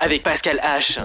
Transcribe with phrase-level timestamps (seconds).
[0.00, 0.98] Avec Pascal H.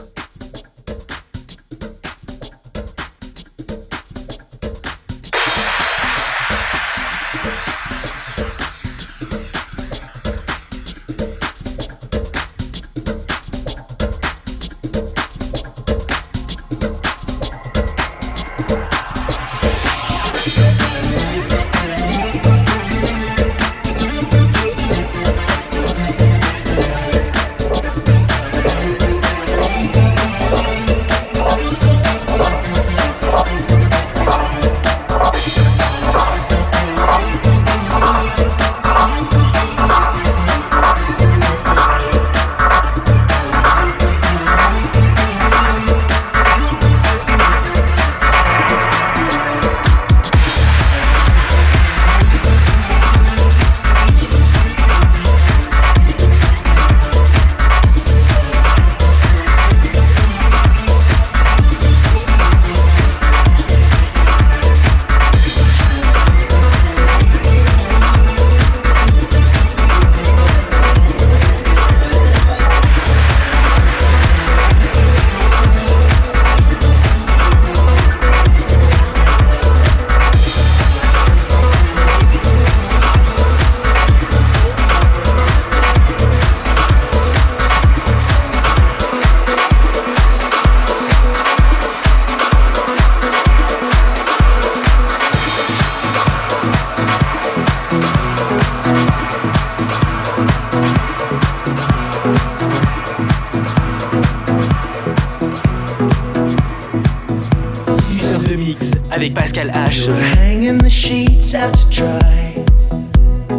[109.11, 110.07] avec Pascal H.
[110.07, 112.65] Were hanging the sheets out to dry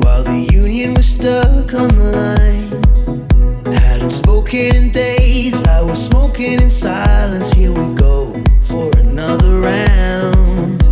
[0.00, 3.72] while the union was stuck on the line.
[3.72, 7.52] Hadn't spoken in days, I was smoking in silence.
[7.52, 10.82] Here we go for another round.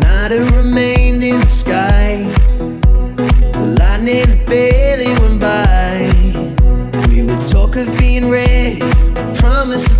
[0.00, 2.24] Night had remained in the sky,
[3.52, 6.10] the lightning barely went by.
[7.08, 8.80] We would talk of being ready,
[9.34, 9.99] promise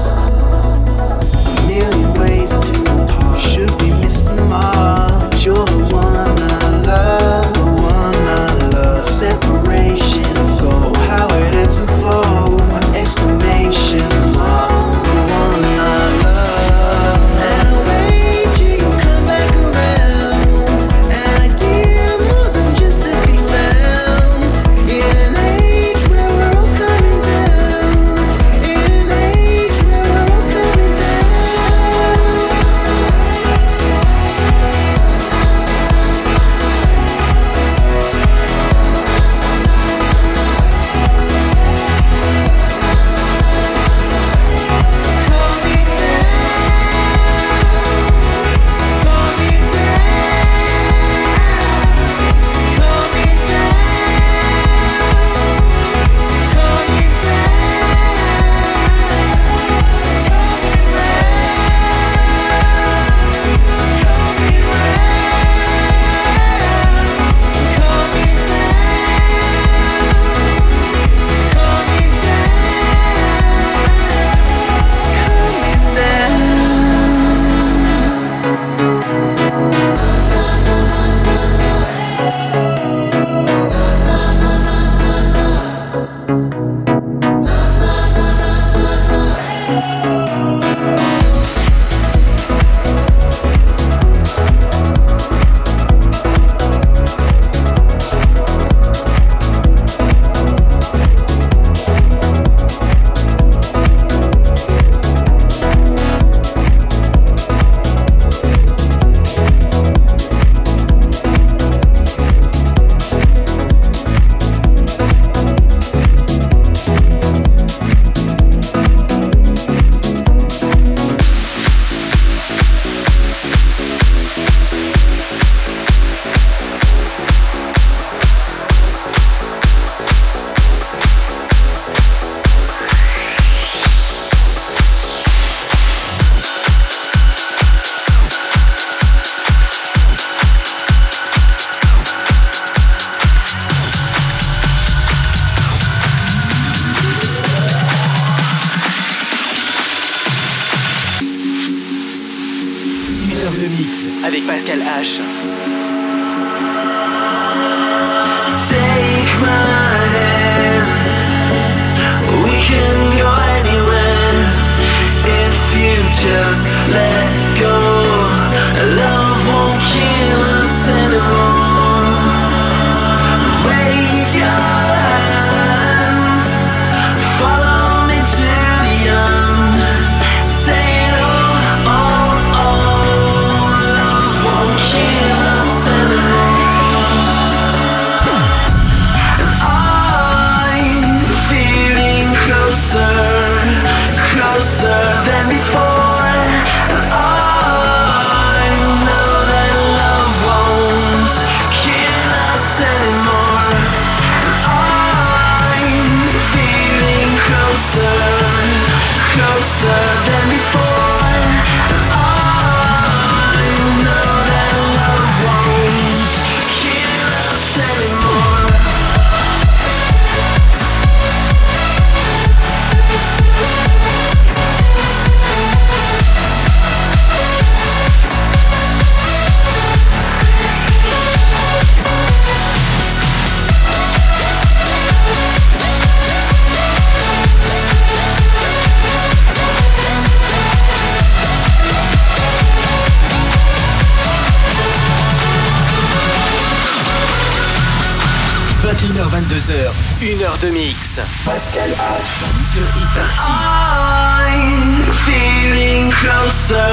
[252.01, 253.37] Sur Hit Party.
[253.45, 256.89] I'm feeling closer,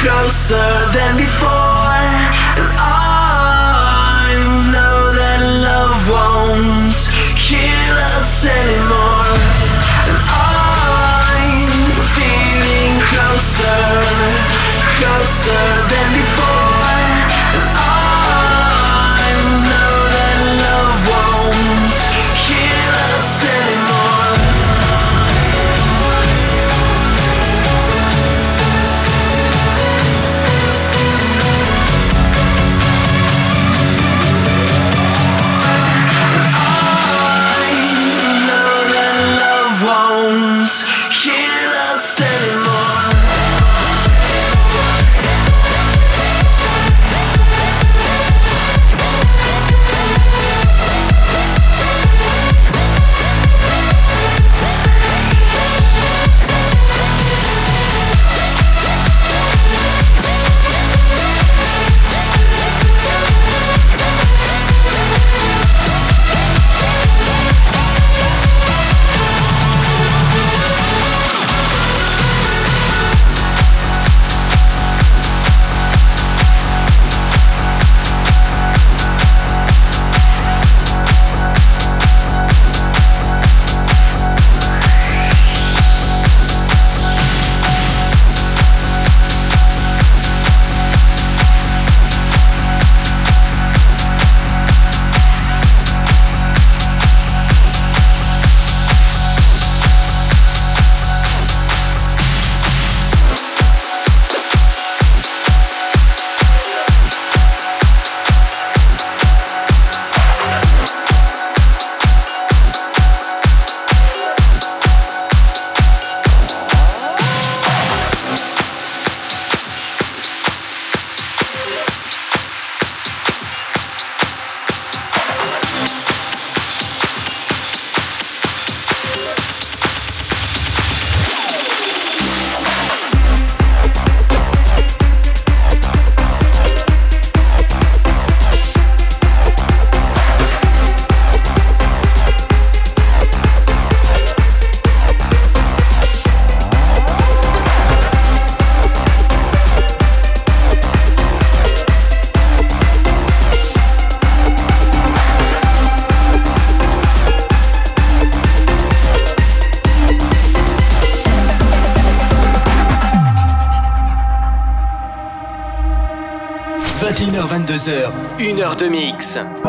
[0.00, 1.94] closer than before.
[2.58, 4.34] And I
[4.74, 6.98] know that love won't
[7.38, 9.38] kill us anymore.
[10.10, 11.70] And I'm
[12.18, 13.78] feeling closer,
[14.98, 15.83] closer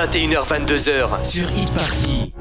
[0.00, 2.32] 21h22h sur Hit Party.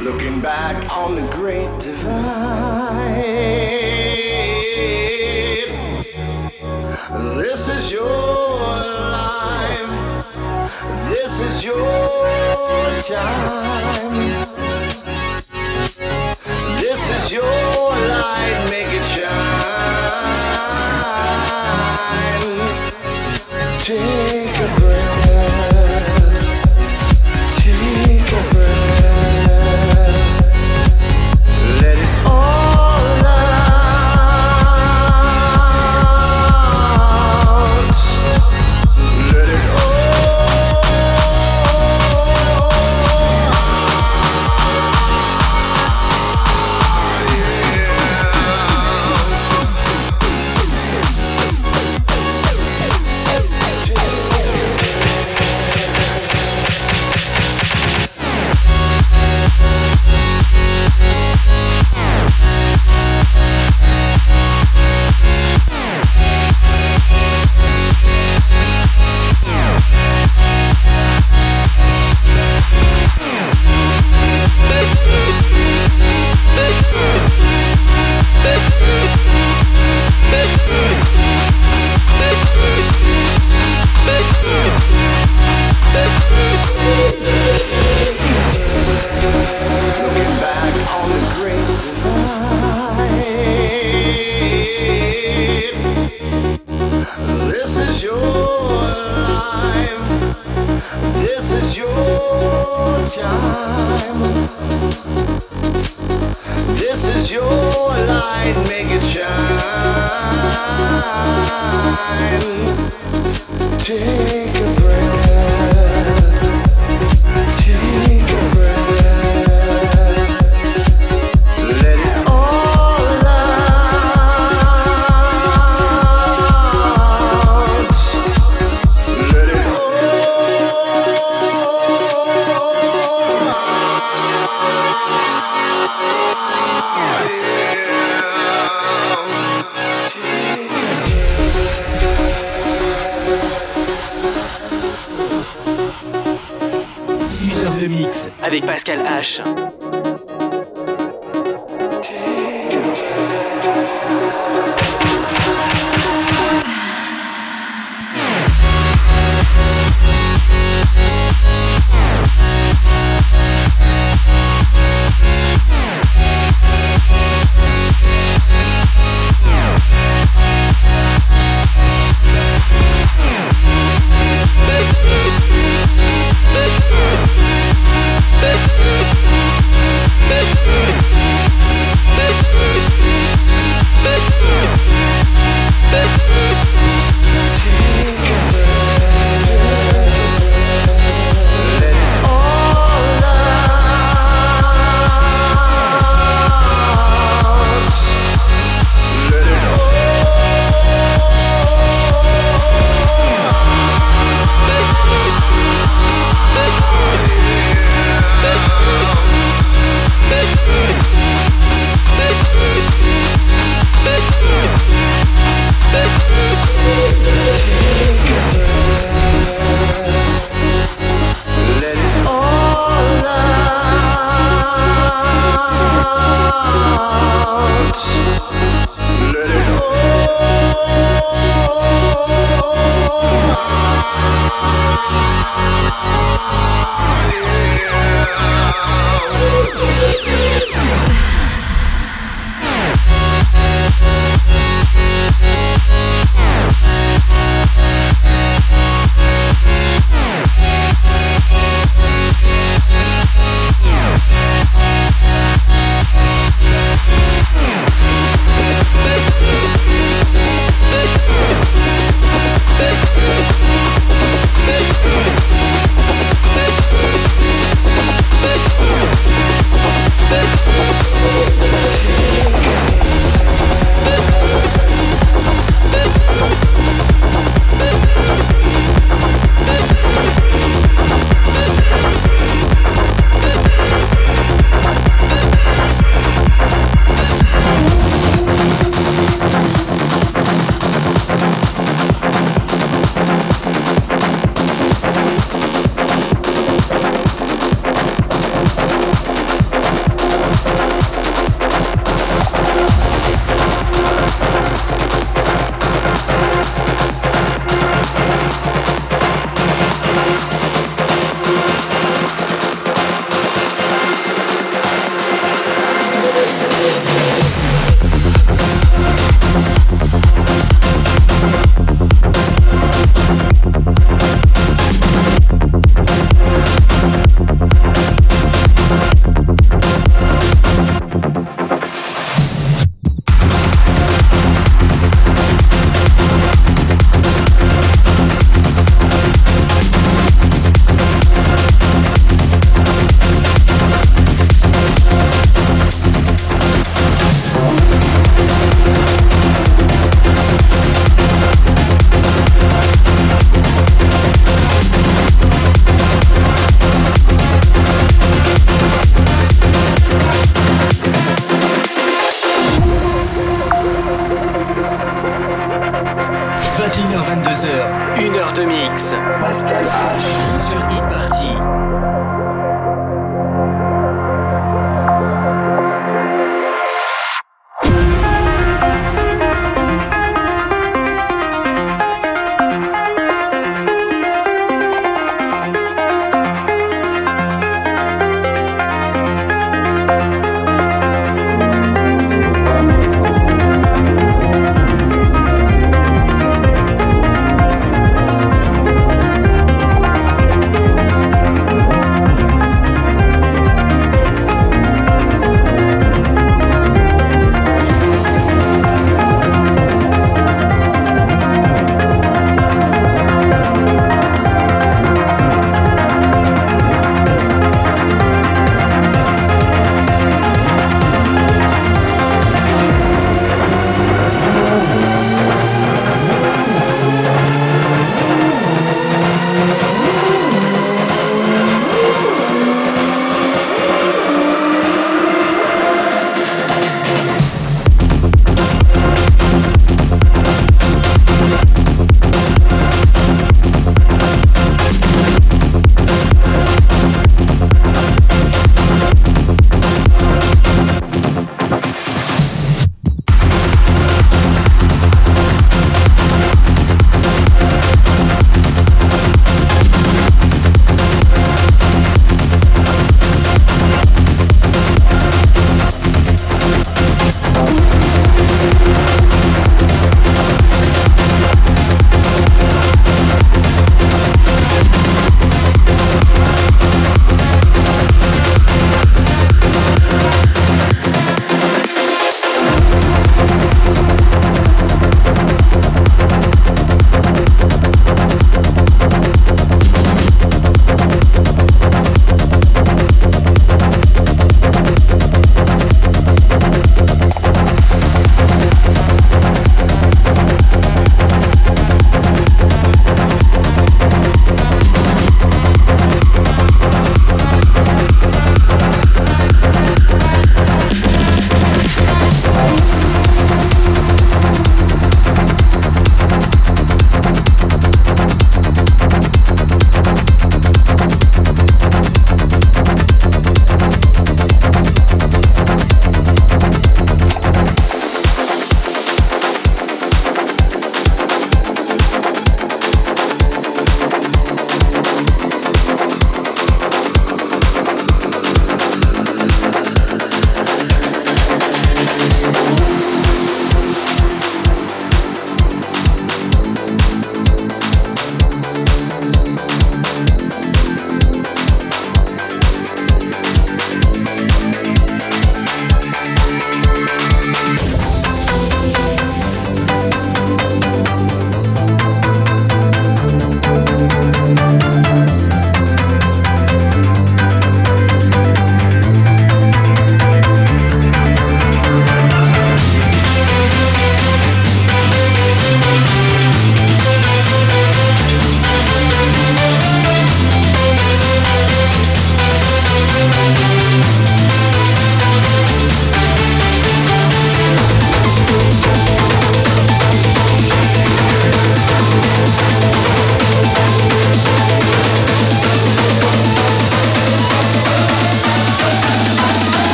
[0.00, 2.39] Looking back on the great divide.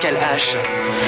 [0.00, 1.07] Pascal H.